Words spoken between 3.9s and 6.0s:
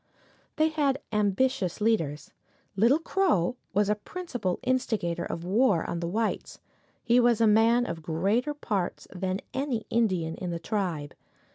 principal instigator of war on